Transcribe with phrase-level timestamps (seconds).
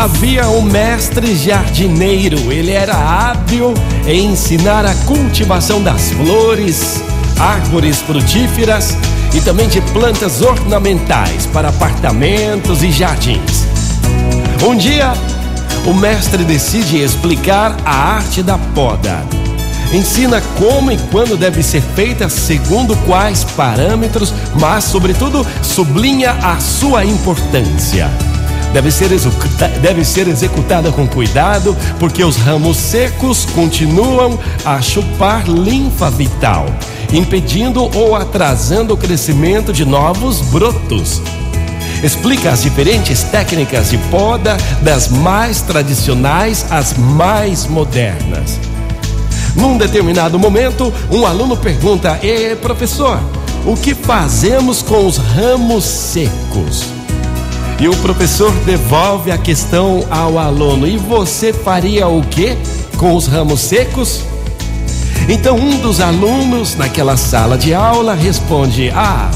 [0.00, 2.50] havia um mestre jardineiro.
[2.50, 3.74] Ele era hábil
[4.06, 7.02] em ensinar a cultivação das flores,
[7.38, 8.96] árvores frutíferas
[9.34, 13.66] e também de plantas ornamentais para apartamentos e jardins.
[14.66, 15.12] Um dia,
[15.84, 19.22] o mestre decide explicar a arte da poda.
[19.92, 27.04] Ensina como e quando deve ser feita, segundo quais parâmetros, mas, sobretudo, sublinha a sua
[27.04, 28.29] importância.
[28.72, 29.08] Deve ser,
[29.80, 36.66] deve ser executada com cuidado, porque os ramos secos continuam a chupar linfa vital,
[37.12, 41.20] impedindo ou atrasando o crescimento de novos brotos
[42.02, 48.58] explica as diferentes técnicas de poda, das mais tradicionais às mais modernas.
[49.54, 53.20] Num determinado momento, um aluno pergunta: "E professor,
[53.66, 56.99] o que fazemos com os ramos secos?"
[57.80, 62.54] E o professor devolve a questão ao aluno: "E você faria o que
[62.98, 64.20] com os ramos secos?"
[65.28, 69.30] Então um dos alunos naquela sala de aula responde: "Ah,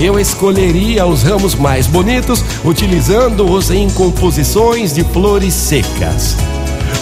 [0.00, 6.34] eu escolheria os ramos mais bonitos, utilizando-os em composições de flores secas.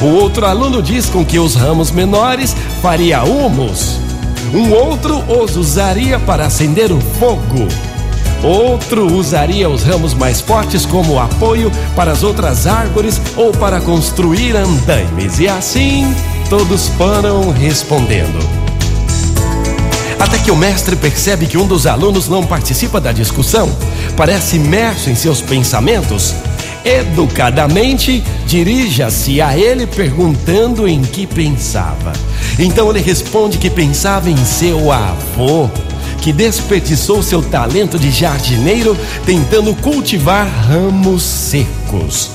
[0.03, 4.01] O outro aluno diz com que os ramos menores faria humus.
[4.53, 7.69] Um outro os usaria para acender o fogo.
[8.43, 14.57] Outro usaria os ramos mais fortes como apoio para as outras árvores ou para construir
[14.57, 15.39] andaimes.
[15.39, 16.15] E assim
[16.49, 18.39] todos foram respondendo.
[20.19, 23.71] Até que o mestre percebe que um dos alunos não participa da discussão,
[24.17, 26.35] parece imerso em seus pensamentos.
[26.85, 32.13] Educadamente, dirija-se a ele perguntando em que pensava.
[32.59, 35.71] Então ele responde que pensava em seu avô,
[36.21, 42.31] que desperdiçou seu talento de jardineiro tentando cultivar ramos secos.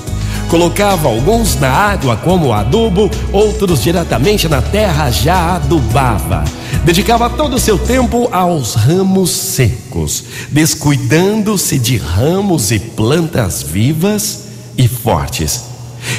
[0.50, 6.44] Colocava alguns na água como adubo, outros diretamente na terra já adubava.
[6.84, 14.44] Dedicava todo o seu tempo aos ramos secos, descuidando-se de ramos e plantas vivas
[14.78, 15.66] e fortes.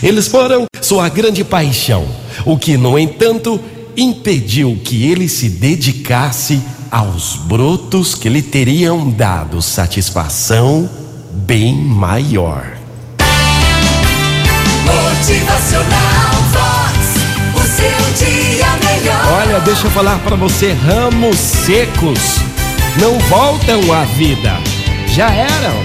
[0.02, 2.04] Eles foram sua grande paixão,
[2.44, 3.60] o que, no entanto,
[3.96, 6.60] impediu que ele se dedicasse
[6.90, 10.88] aos brotos que lhe teriam dado satisfação
[11.32, 12.66] bem maior.
[14.84, 16.96] Motivacional Vox,
[17.54, 19.42] o seu dia melhor.
[19.42, 22.46] Olha, deixa eu falar para você, ramos secos
[22.98, 24.58] não voltam à vida.
[25.08, 25.84] Já eram.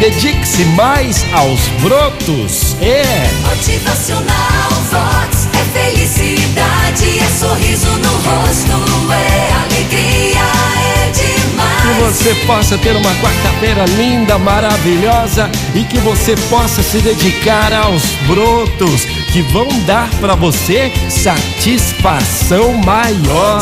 [0.00, 2.74] Dedique-se mais aos brotos.
[2.80, 3.30] É.
[3.48, 8.73] Motivacional Vox é felicidade, é sorriso no rosto,
[12.24, 19.04] você possa ter uma quarta-feira linda, maravilhosa e que você possa se dedicar aos brotos
[19.30, 23.60] que vão dar para você satisfação maior.